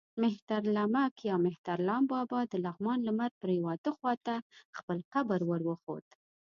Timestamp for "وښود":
5.67-6.05